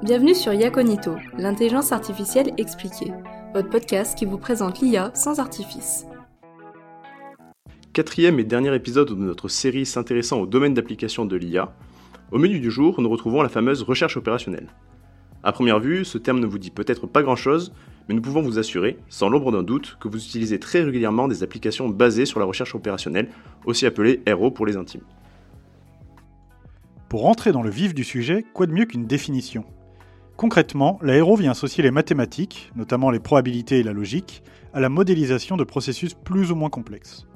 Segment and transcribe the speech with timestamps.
[0.00, 3.12] Bienvenue sur Yaconito, l'intelligence artificielle expliquée,
[3.52, 6.06] votre podcast qui vous présente l'IA sans artifice.
[7.92, 11.74] Quatrième et dernier épisode de notre série s'intéressant au domaine d'application de l'IA.
[12.30, 14.68] Au menu du jour, nous retrouvons la fameuse recherche opérationnelle.
[15.42, 17.72] À première vue, ce terme ne vous dit peut-être pas grand-chose,
[18.08, 21.42] mais nous pouvons vous assurer, sans l'ombre d'un doute, que vous utilisez très régulièrement des
[21.42, 23.30] applications basées sur la recherche opérationnelle,
[23.64, 25.02] aussi appelée RO pour les intimes.
[27.08, 29.64] Pour rentrer dans le vif du sujet, quoi de mieux qu'une définition?
[30.38, 34.88] Concrètement, la RO vient associer les mathématiques, notamment les probabilités et la logique, à la
[34.88, 37.26] modélisation de processus plus ou moins complexes.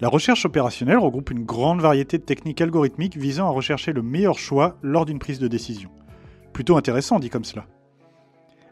[0.00, 4.40] La recherche opérationnelle regroupe une grande variété de techniques algorithmiques visant à rechercher le meilleur
[4.40, 5.88] choix lors d'une prise de décision.
[6.52, 7.66] Plutôt intéressant dit comme cela.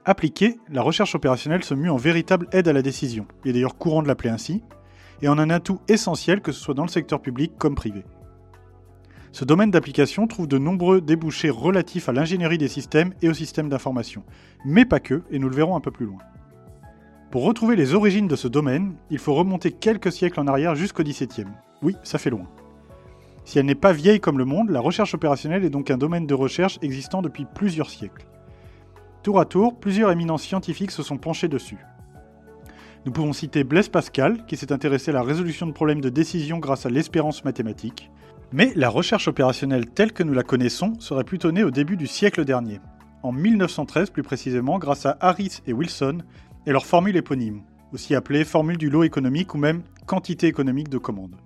[0.04, 3.78] Appliquée, la recherche opérationnelle se mue en véritable aide à la décision, il est d'ailleurs
[3.78, 4.64] courant de l'appeler ainsi,
[5.22, 8.02] et en un atout essentiel que ce soit dans le secteur public comme privé.
[9.38, 13.68] Ce domaine d'application trouve de nombreux débouchés relatifs à l'ingénierie des systèmes et aux systèmes
[13.68, 14.24] d'information,
[14.64, 16.18] mais pas que, et nous le verrons un peu plus loin.
[17.30, 21.04] Pour retrouver les origines de ce domaine, il faut remonter quelques siècles en arrière jusqu'au
[21.04, 21.46] XVIIe.
[21.82, 22.48] Oui, ça fait loin.
[23.44, 26.26] Si elle n'est pas vieille comme le monde, la recherche opérationnelle est donc un domaine
[26.26, 28.26] de recherche existant depuis plusieurs siècles.
[29.22, 31.78] Tour à tour, plusieurs éminents scientifiques se sont penchés dessus.
[33.06, 36.58] Nous pouvons citer Blaise Pascal, qui s'est intéressé à la résolution de problèmes de décision
[36.58, 38.10] grâce à l'espérance mathématique,
[38.52, 42.06] mais la recherche opérationnelle telle que nous la connaissons serait plutôt née au début du
[42.06, 42.80] siècle dernier,
[43.22, 46.18] en 1913 plus précisément grâce à Harris et Wilson
[46.66, 50.98] et leur formule éponyme, aussi appelée formule du lot économique ou même quantité économique de
[50.98, 51.36] commandes.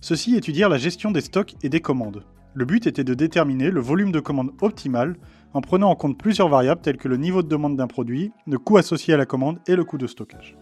[0.00, 2.24] Ceux-ci étudièrent la gestion des stocks et des commandes.
[2.54, 5.16] Le but était de déterminer le volume de commandes optimal
[5.54, 8.58] en prenant en compte plusieurs variables telles que le niveau de demande d'un produit, le
[8.58, 10.56] coût associé à la commande et le coût de stockage.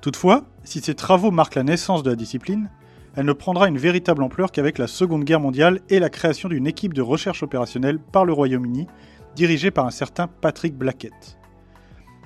[0.00, 2.68] Toutefois, si ces travaux marquent la naissance de la discipline,
[3.14, 6.66] elle ne prendra une véritable ampleur qu'avec la Seconde Guerre mondiale et la création d'une
[6.66, 8.86] équipe de recherche opérationnelle par le Royaume-Uni,
[9.34, 11.38] dirigée par un certain Patrick Blackett.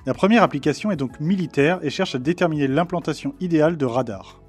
[0.05, 4.41] La première application est donc militaire et cherche à déterminer l'implantation idéale de radars.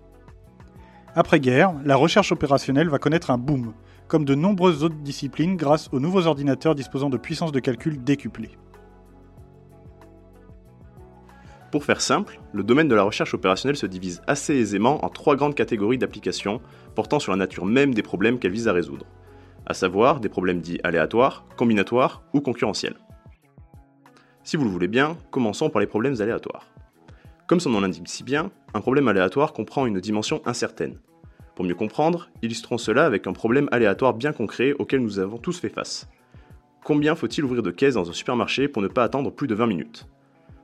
[1.17, 3.73] Après-guerre, la recherche opérationnelle va connaître un boom,
[4.07, 8.57] comme de nombreuses autres disciplines grâce aux nouveaux ordinateurs disposant de puissances de calcul décuplées.
[11.71, 15.37] Pour faire simple, le domaine de la recherche opérationnelle se divise assez aisément en trois
[15.37, 16.63] grandes catégories d'applications
[16.95, 19.05] portant sur la nature même des problèmes qu'elle vise à résoudre,
[19.67, 22.97] à savoir des problèmes dits aléatoires, combinatoires ou concurrentiels.
[24.45, 26.67] Si vous le voulez bien, commençons par les problèmes aléatoires.
[27.47, 30.99] Comme son nom l'indique si bien, un problème aléatoire comprend une dimension incertaine.
[31.55, 35.61] Pour mieux comprendre, illustrons cela avec un problème aléatoire bien concret auquel nous avons tous
[35.61, 36.09] fait face.
[36.83, 39.67] Combien faut-il ouvrir de caisses dans un supermarché pour ne pas attendre plus de 20
[39.67, 40.07] minutes?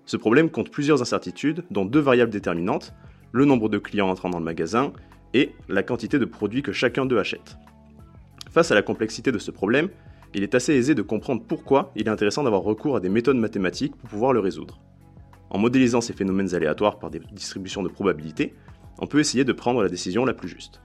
[0.07, 2.93] Ce problème compte plusieurs incertitudes, dont deux variables déterminantes,
[3.33, 4.93] le nombre de clients entrant dans le magasin
[5.33, 7.57] et la quantité de produits que chacun d'eux achète.
[8.51, 9.89] Face à la complexité de ce problème,
[10.35, 13.37] il est assez aisé de comprendre pourquoi il est intéressant d'avoir recours à des méthodes
[13.37, 14.81] mathématiques pour pouvoir le résoudre.
[15.51, 18.55] En modélisant ces phénomènes aléatoires par des distributions de probabilités,
[18.99, 20.81] on peut essayer de prendre la décision la plus juste.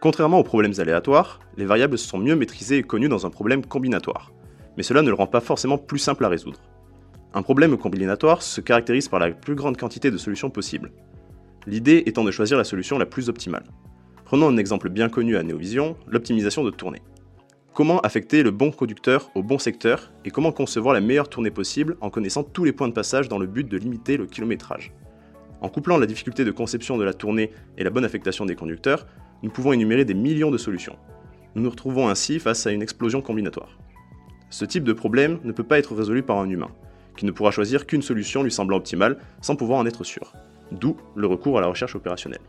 [0.00, 4.32] Contrairement aux problèmes aléatoires, les variables sont mieux maîtrisées et connues dans un problème combinatoire,
[4.76, 6.60] mais cela ne le rend pas forcément plus simple à résoudre.
[7.34, 10.92] Un problème combinatoire se caractérise par la plus grande quantité de solutions possibles.
[11.66, 13.64] L'idée étant de choisir la solution la plus optimale.
[14.24, 17.02] Prenons un exemple bien connu à Néovision, l'optimisation de tournée.
[17.74, 21.96] Comment affecter le bon conducteur au bon secteur et comment concevoir la meilleure tournée possible
[22.00, 24.92] en connaissant tous les points de passage dans le but de limiter le kilométrage?
[25.60, 29.06] En couplant la difficulté de conception de la tournée et la bonne affectation des conducteurs,
[29.42, 30.96] nous pouvons énumérer des millions de solutions.
[31.54, 33.78] Nous nous retrouvons ainsi face à une explosion combinatoire.
[34.50, 36.70] Ce type de problème ne peut pas être résolu par un humain,
[37.18, 40.32] qui ne pourra choisir qu'une solution lui semblant optimale sans pouvoir en être sûr.
[40.72, 42.40] D'où le recours à la recherche opérationnelle.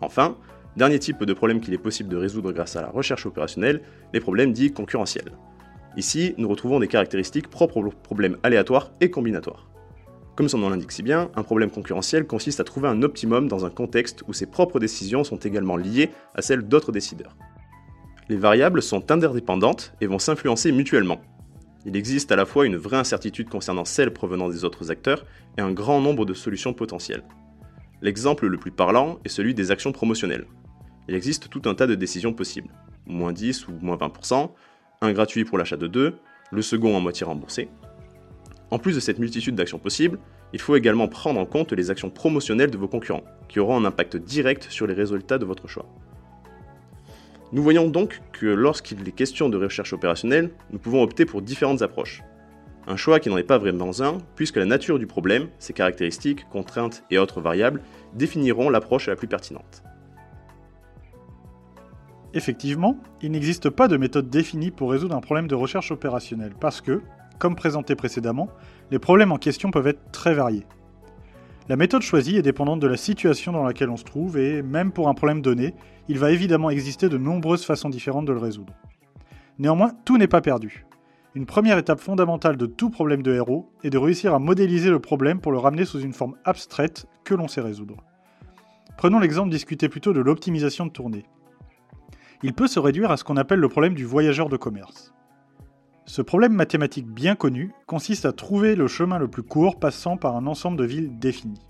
[0.00, 0.36] Enfin,
[0.76, 3.80] Dernier type de problème qu'il est possible de résoudre grâce à la recherche opérationnelle,
[4.12, 5.32] les problèmes dits concurrentiels.
[5.96, 9.66] Ici, nous retrouvons des caractéristiques propres aux problèmes aléatoires et combinatoires.
[10.34, 13.64] Comme son nom l'indique si bien, un problème concurrentiel consiste à trouver un optimum dans
[13.64, 17.38] un contexte où ses propres décisions sont également liées à celles d'autres décideurs.
[18.28, 21.22] Les variables sont interdépendantes et vont s'influencer mutuellement.
[21.86, 25.24] Il existe à la fois une vraie incertitude concernant celles provenant des autres acteurs
[25.56, 27.24] et un grand nombre de solutions potentielles.
[28.02, 30.46] L'exemple le plus parlant est celui des actions promotionnelles
[31.08, 32.70] il existe tout un tas de décisions possibles.
[33.06, 34.50] Moins 10 ou moins 20%,
[35.02, 36.16] un gratuit pour l'achat de deux,
[36.50, 37.68] le second en moitié remboursé.
[38.70, 40.18] En plus de cette multitude d'actions possibles,
[40.52, 43.84] il faut également prendre en compte les actions promotionnelles de vos concurrents, qui auront un
[43.84, 45.86] impact direct sur les résultats de votre choix.
[47.52, 51.80] Nous voyons donc que lorsqu'il est question de recherche opérationnelle, nous pouvons opter pour différentes
[51.80, 52.22] approches.
[52.88, 56.48] Un choix qui n'en est pas vraiment un, puisque la nature du problème, ses caractéristiques,
[56.50, 57.82] contraintes et autres variables
[58.14, 59.84] définiront l'approche la plus pertinente.
[62.34, 66.80] Effectivement, il n'existe pas de méthode définie pour résoudre un problème de recherche opérationnelle parce
[66.80, 67.00] que,
[67.38, 68.48] comme présenté précédemment,
[68.90, 70.66] les problèmes en question peuvent être très variés.
[71.68, 74.92] La méthode choisie est dépendante de la situation dans laquelle on se trouve et, même
[74.92, 75.74] pour un problème donné,
[76.08, 78.74] il va évidemment exister de nombreuses façons différentes de le résoudre.
[79.58, 80.86] Néanmoins, tout n'est pas perdu.
[81.34, 85.00] Une première étape fondamentale de tout problème de héros est de réussir à modéliser le
[85.00, 87.96] problème pour le ramener sous une forme abstraite que l'on sait résoudre.
[88.96, 91.24] Prenons l'exemple discuté plutôt de l'optimisation de tournée
[92.42, 95.14] il peut se réduire à ce qu'on appelle le problème du voyageur de commerce.
[96.08, 100.36] Ce problème mathématique bien connu consiste à trouver le chemin le plus court passant par
[100.36, 101.66] un ensemble de villes définies.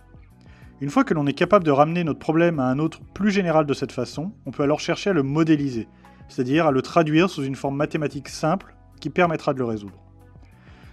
[0.83, 3.65] Une fois que l'on est capable de ramener notre problème à un autre plus général
[3.65, 5.89] de cette façon, on peut alors chercher à le modéliser,
[6.29, 9.99] c'est-à-dire à le traduire sous une forme mathématique simple qui permettra de le résoudre.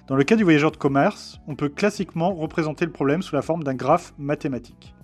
[0.08, 3.42] Dans le cas du voyageur de commerce, on peut classiquement représenter le problème sous la
[3.42, 4.96] forme d'un graphe mathématique.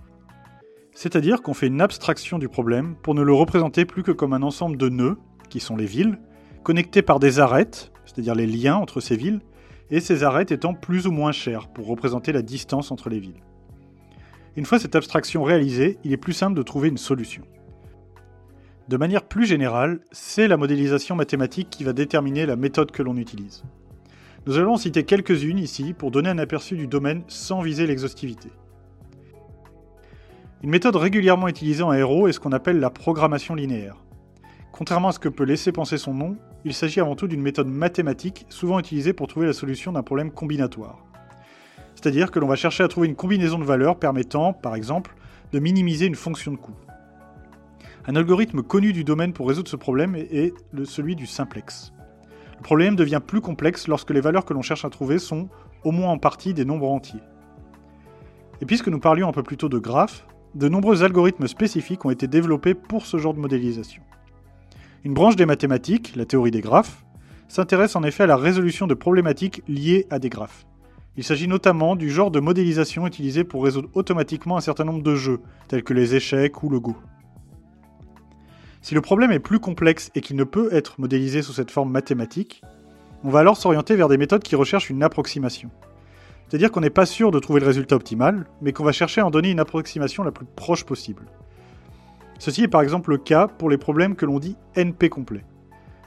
[0.94, 4.44] C'est-à-dire qu'on fait une abstraction du problème pour ne le représenter plus que comme un
[4.44, 5.18] ensemble de nœuds,
[5.50, 6.20] qui sont les villes,
[6.64, 9.42] connectés par des arêtes, c'est-à-dire les liens entre ces villes,
[9.92, 13.42] et ces arêtes étant plus ou moins chères pour représenter la distance entre les villes.
[14.56, 17.44] Une fois cette abstraction réalisée, il est plus simple de trouver une solution.
[18.88, 23.18] De manière plus générale, c'est la modélisation mathématique qui va déterminer la méthode que l'on
[23.18, 23.64] utilise.
[24.48, 28.50] Nous allons en citer quelques-unes ici pour donner un aperçu du domaine sans viser l'exhaustivité.
[30.64, 34.04] Une méthode régulièrement utilisée en aéro est ce qu'on appelle la programmation linéaire.
[34.72, 36.36] Contrairement à ce que peut laisser penser son nom,
[36.66, 40.32] il s'agit avant tout d'une méthode mathématique souvent utilisée pour trouver la solution d'un problème
[40.32, 41.06] combinatoire.
[41.96, 45.16] C'est-à-dire que l'on va chercher à trouver une combinaison de valeurs permettant, par exemple,
[45.52, 46.76] de minimiser une fonction de coût.
[48.08, 50.54] Un algorithme connu du domaine pour résoudre ce problème est
[50.86, 51.94] celui du simplex.
[52.58, 55.50] Le problème devient plus complexe lorsque les valeurs que l'on cherche à trouver sont,
[55.84, 57.22] au moins en partie, des nombres entiers.
[58.62, 60.26] Et puisque nous parlions un peu plus tôt de graphes,
[60.56, 64.02] de nombreux algorithmes spécifiques ont été développés pour ce genre de modélisation.
[65.06, 67.06] Une branche des mathématiques, la théorie des graphes,
[67.48, 70.66] s'intéresse en effet à la résolution de problématiques liées à des graphes.
[71.16, 75.16] Il s'agit notamment du genre de modélisation utilisé pour résoudre automatiquement un certain nombre de
[75.16, 76.96] jeux, tels que les échecs ou le Go.
[78.82, 81.92] Si le problème est plus complexe et qu'il ne peut être modélisé sous cette forme
[81.92, 82.62] mathématique,
[83.24, 85.70] on va alors s'orienter vers des méthodes qui recherchent une approximation.
[86.48, 89.26] C'est-à-dire qu'on n'est pas sûr de trouver le résultat optimal, mais qu'on va chercher à
[89.26, 91.26] en donner une approximation la plus proche possible.
[92.40, 95.44] Ceci est par exemple le cas pour les problèmes que l'on dit NP complet.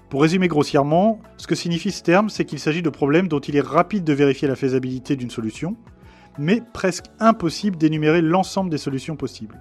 [0.09, 3.55] Pour résumer grossièrement, ce que signifie ce terme, c'est qu'il s'agit de problèmes dont il
[3.55, 5.77] est rapide de vérifier la faisabilité d'une solution,
[6.39, 9.61] mais presque impossible d'énumérer l'ensemble des solutions possibles.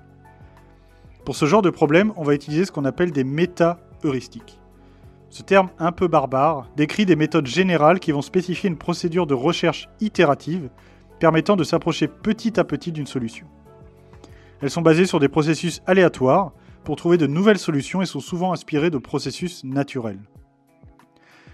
[1.26, 4.60] Pour ce genre de problème, on va utiliser ce qu'on appelle des méta-heuristiques.
[5.30, 9.34] Ce terme un peu barbare décrit des méthodes générales qui vont spécifier une procédure de
[9.34, 10.70] recherche itérative
[11.20, 13.46] permettant de s'approcher petit à petit d'une solution.
[14.62, 16.54] Elles sont basées sur des processus aléatoires
[16.84, 20.22] pour trouver de nouvelles solutions et sont souvent inspirées de processus naturels.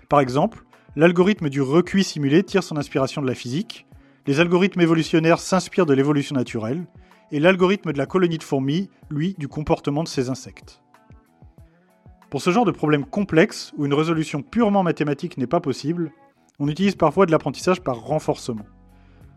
[0.10, 0.64] Par exemple,
[0.96, 3.86] l'algorithme du recuit simulé tire son inspiration de la physique,
[4.26, 6.86] les algorithmes évolutionnaires s'inspirent de l'évolution naturelle,
[7.32, 10.82] et l'algorithme de la colonie de fourmis, lui, du comportement de ces insectes.
[12.30, 16.12] Pour ce genre de problème complexe, où une résolution purement mathématique n'est pas possible,
[16.60, 18.66] on utilise parfois de l'apprentissage par renforcement.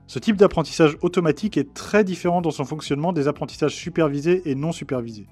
[0.07, 4.73] Ce type d'apprentissage automatique est très différent dans son fonctionnement des apprentissages supervisés et non
[4.73, 5.29] supervisés.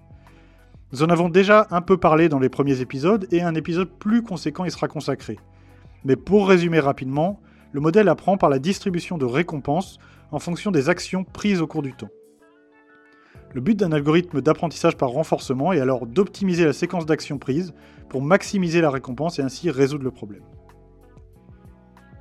[0.91, 4.23] Nous en avons déjà un peu parlé dans les premiers épisodes et un épisode plus
[4.23, 5.39] conséquent y sera consacré.
[6.05, 7.41] Mais pour résumer rapidement,
[7.73, 9.99] le modèle apprend par la distribution de récompenses
[10.33, 12.09] en fonction des actions prises au cours du temps.
[13.53, 17.75] Le but d'un algorithme d'apprentissage par renforcement est alors d'optimiser la séquence d'actions prises
[18.09, 20.43] pour maximiser la récompense et ainsi résoudre le problème.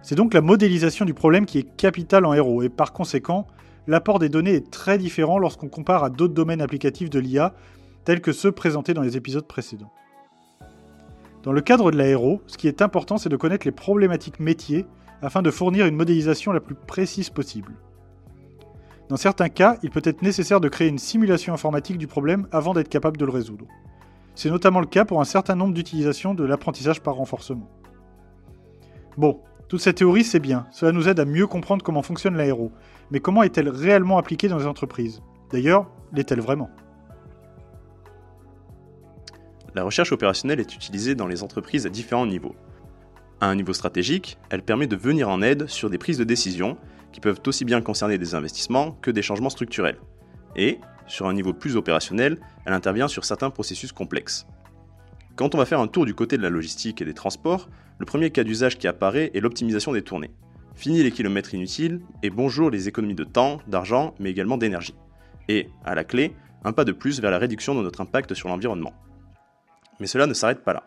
[0.01, 3.47] C'est donc la modélisation du problème qui est capitale en héros et par conséquent,
[3.87, 7.53] l'apport des données est très différent lorsqu'on compare à d'autres domaines applicatifs de l'IA
[8.07, 9.91] tels que ceux présentés dans les épisodes précédents.
[11.43, 14.85] Dans le cadre de l'aéro, ce qui est important c'est de connaître les problématiques métiers
[15.21, 17.73] afin de fournir une modélisation la plus précise possible.
[19.09, 22.73] Dans certains cas, il peut être nécessaire de créer une simulation informatique du problème avant
[22.73, 23.65] d'être capable de le résoudre.
[24.35, 27.69] C'est notamment le cas pour un certain nombre d'utilisations de l'apprentissage par renforcement.
[29.17, 32.71] Bon, toute cette théorie c'est bien, cela nous aide à mieux comprendre comment fonctionne l'aéro,
[33.11, 35.21] mais comment est-elle réellement appliquée dans les entreprises?
[35.51, 36.69] D'ailleurs, l'est-elle vraiment?
[39.77, 42.55] La recherche opérationnelle est utilisée dans les entreprises à différents niveaux.
[43.39, 46.79] À un niveau stratégique, elle permet de venir en aide sur des prises de décision
[47.11, 49.99] qui peuvent aussi bien concerner des investissements que des changements structurels.
[50.55, 54.47] Et, sur un niveau plus opérationnel, elle intervient sur certains processus complexes.
[55.35, 57.69] Quand on va faire un tour du côté de la logistique et des transports,
[57.99, 60.31] le premier cas d'usage qui apparaît est l'optimisation des tournées.
[60.73, 64.95] Fini les kilomètres inutiles et bonjour les économies de temps, d'argent, mais également d'énergie.
[65.49, 68.49] Et, à la clé, un pas de plus vers la réduction de notre impact sur
[68.49, 68.95] l'environnement.
[69.99, 70.83] Mais cela ne s'arrête pas là.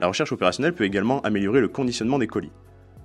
[0.00, 2.52] La recherche opérationnelle peut également améliorer le conditionnement des colis.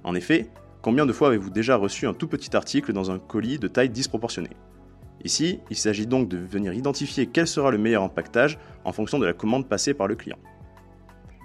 [0.04, 0.50] En effet,
[0.82, 3.90] combien de fois avez-vous déjà reçu un tout petit article dans un colis de taille
[3.90, 4.56] disproportionnée?
[5.24, 9.26] Ici, il s'agit donc de venir identifier quel sera le meilleur empaquetage en fonction de
[9.26, 10.38] la commande passée par le client.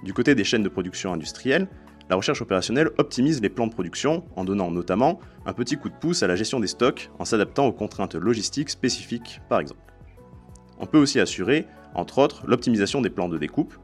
[0.04, 1.66] Du côté des chaînes de production industrielles,
[2.10, 5.94] la recherche opérationnelle optimise les plans de production en donnant notamment un petit coup de
[5.94, 9.94] pouce à la gestion des stocks en s'adaptant aux contraintes logistiques spécifiques par exemple.
[10.78, 13.74] On peut aussi assurer, entre autres, l'optimisation des plans de découpe,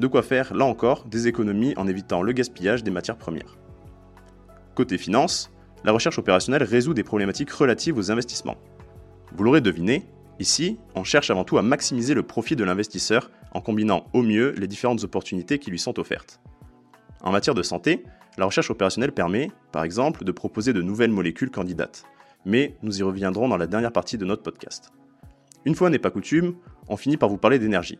[0.00, 3.58] de quoi faire, là encore, des économies en évitant le gaspillage des matières premières.
[4.74, 5.52] Côté finance,
[5.84, 8.56] la recherche opérationnelle résout des problématiques relatives aux investissements.
[9.36, 10.06] Vous l'aurez deviné,
[10.38, 14.54] ici, on cherche avant tout à maximiser le profit de l'investisseur en combinant au mieux
[14.56, 16.40] les différentes opportunités qui lui sont offertes.
[17.20, 18.02] En matière de santé,
[18.38, 22.04] la recherche opérationnelle permet, par exemple, de proposer de nouvelles molécules candidates,
[22.46, 24.92] mais nous y reviendrons dans la dernière partie de notre podcast.
[25.66, 26.54] Une fois n'est pas coutume,
[26.88, 27.98] on finit par vous parler d'énergie.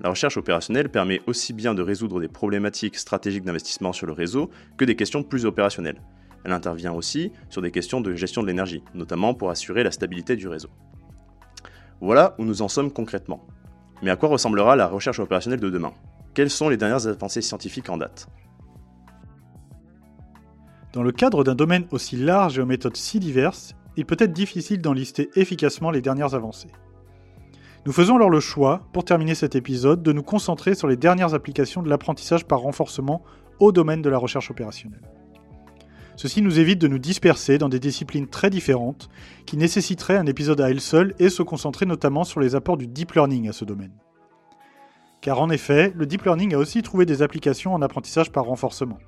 [0.00, 4.50] La recherche opérationnelle permet aussi bien de résoudre des problématiques stratégiques d'investissement sur le réseau
[4.76, 6.00] que des questions plus opérationnelles.
[6.44, 10.36] Elle intervient aussi sur des questions de gestion de l'énergie, notamment pour assurer la stabilité
[10.36, 10.68] du réseau.
[12.00, 13.44] Voilà où nous en sommes concrètement.
[14.02, 15.92] Mais à quoi ressemblera la recherche opérationnelle de demain?
[16.32, 18.28] Quelles sont les dernières avancées scientifiques en date?
[20.92, 24.32] Dans le cadre d'un domaine aussi large et aux méthodes si diverses, il peut être
[24.32, 26.70] difficile d'en lister efficacement les dernières avancées.
[27.88, 31.32] Nous faisons alors le choix, pour terminer cet épisode, de nous concentrer sur les dernières
[31.32, 33.22] applications de l'apprentissage par renforcement
[33.60, 35.08] au domaine de la recherche opérationnelle.
[36.14, 39.08] Ceci nous évite de nous disperser dans des disciplines très différentes
[39.46, 42.86] qui nécessiteraient un épisode à elle seule et se concentrer notamment sur les apports du
[42.86, 43.94] deep learning à ce domaine.
[45.22, 48.98] Car en effet, le deep learning a aussi trouvé des applications en apprentissage par renforcement.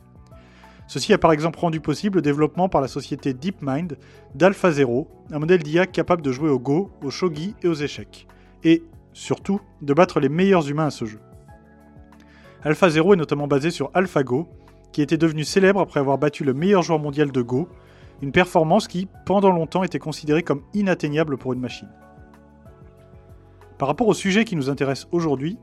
[0.86, 3.98] Ceci a par exemple rendu possible le développement par la société DeepMind
[4.34, 8.26] d'AlphaZero, un modèle d'IA capable de jouer au Go, au Shogi et aux échecs,
[8.64, 11.20] et, surtout, de battre les meilleurs humains à ce jeu.
[12.62, 14.48] AlphaZero est notamment basé sur AlphaGo,
[14.92, 17.68] qui était devenu célèbre après avoir battu le meilleur joueur mondial de Go,
[18.22, 21.88] une performance qui, pendant longtemps, était considérée comme inatteignable pour une machine.
[23.78, 25.56] Par rapport au sujet qui nous intéresse aujourd'hui,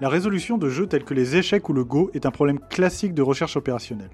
[0.00, 3.14] la résolution de jeux tels que les échecs ou le Go est un problème classique
[3.14, 4.10] de recherche opérationnelle.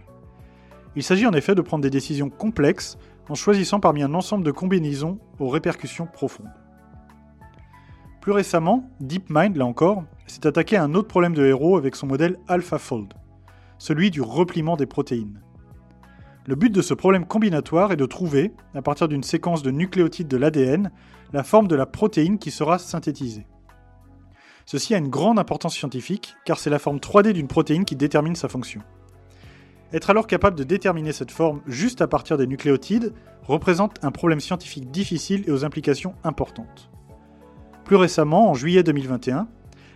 [0.96, 4.50] Il s'agit en effet de prendre des décisions complexes en choisissant parmi un ensemble de
[4.50, 6.52] combinaisons aux répercussions profondes.
[8.24, 12.06] Plus récemment, DeepMind, là encore, s'est attaqué à un autre problème de héros avec son
[12.06, 13.12] modèle AlphaFold,
[13.76, 15.42] celui du repliement des protéines.
[16.46, 20.26] Le but de ce problème combinatoire est de trouver, à partir d'une séquence de nucléotides
[20.26, 20.90] de l'ADN,
[21.34, 23.46] la forme de la protéine qui sera synthétisée.
[24.64, 28.36] Ceci a une grande importance scientifique, car c'est la forme 3D d'une protéine qui détermine
[28.36, 28.80] sa fonction.
[29.92, 33.12] Être alors capable de déterminer cette forme juste à partir des nucléotides
[33.42, 36.88] représente un problème scientifique difficile et aux implications importantes.
[37.84, 39.46] Plus récemment, en juillet 2021,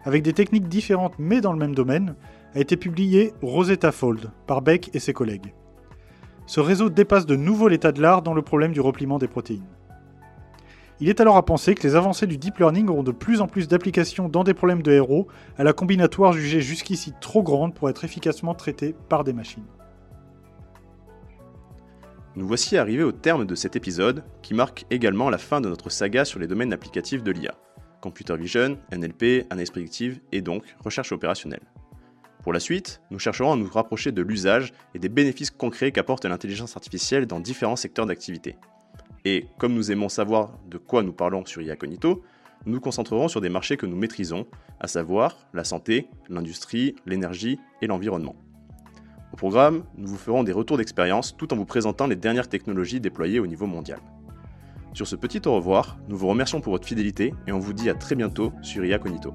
[0.04, 2.16] avec des techniques différentes mais dans le même domaine,
[2.54, 5.54] a été publié Rosetta Fold par Beck et ses collègues.
[6.46, 9.66] Ce réseau dépasse de nouveau l'état de l'art dans le problème du repliement des protéines.
[11.00, 13.46] Il est alors à penser que les avancées du deep learning auront de plus en
[13.46, 17.88] plus d'applications dans des problèmes de héros à la combinatoire jugée jusqu'ici trop grande pour
[17.88, 19.66] être efficacement traitée par des machines.
[22.34, 25.90] Nous voici arrivés au terme de cet épisode qui marque également la fin de notre
[25.90, 27.54] saga sur les domaines applicatifs de l'IA
[28.00, 31.62] computer vision, NLP, analyse prédictive et donc recherche opérationnelle.
[32.42, 36.24] Pour la suite, nous chercherons à nous rapprocher de l'usage et des bénéfices concrets qu'apporte
[36.24, 38.56] l'intelligence artificielle dans différents secteurs d'activité.
[39.24, 42.22] Et comme nous aimons savoir de quoi nous parlons sur IA Cognito,
[42.64, 44.46] nous nous concentrerons sur des marchés que nous maîtrisons,
[44.80, 48.36] à savoir la santé, l'industrie, l'énergie et l'environnement.
[49.32, 53.00] Au programme, nous vous ferons des retours d'expérience tout en vous présentant les dernières technologies
[53.00, 54.00] déployées au niveau mondial.
[54.98, 57.88] Sur ce petit au revoir, nous vous remercions pour votre fidélité et on vous dit
[57.88, 59.32] à très bientôt sur IA Cognito.